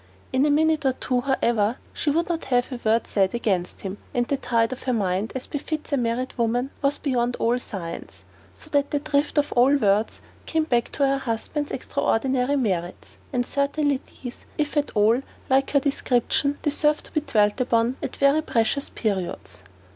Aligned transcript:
In 0.33 0.47
a 0.47 0.49
minute 0.49 0.83
or 0.83 0.93
two, 0.93 1.21
however, 1.21 1.77
she 1.93 2.09
would 2.09 2.27
not 2.27 2.45
have 2.45 2.71
one 2.71 2.79
word 2.83 3.05
said 3.05 3.35
against 3.35 3.81
him, 3.81 3.99
and 4.15 4.27
the 4.27 4.35
tide 4.37 4.71
of 4.73 4.81
her 4.81 4.93
mind 4.93 5.31
(as 5.35 5.45
befits 5.45 5.93
a 5.93 5.95
married 5.97 6.33
woman) 6.39 6.71
was 6.81 6.97
beyond 6.97 7.35
all 7.35 7.59
science; 7.59 8.23
so 8.55 8.71
that 8.71 8.89
the 8.89 8.97
drift 8.99 9.37
of 9.37 9.51
all 9.51 9.75
words 9.75 10.19
came 10.47 10.63
back 10.63 10.91
to 10.93 11.05
her 11.05 11.19
husband's 11.19 11.71
extraordinary 11.71 12.55
merits. 12.55 13.19
And 13.31 13.45
certainly 13.45 14.01
these, 14.23 14.47
if 14.57 14.75
at 14.75 14.89
all 14.95 15.21
like 15.51 15.69
her 15.69 15.79
description, 15.79 16.57
deserved 16.63 17.05
to 17.05 17.11
be 17.11 17.21
dwelt 17.21 17.61
upon 17.61 17.97
at 18.01 18.15
very 18.15 18.41
precious 18.41 18.89
periods. 18.89 19.61